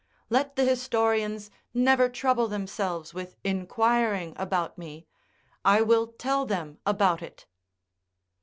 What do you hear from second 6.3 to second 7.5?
them about it."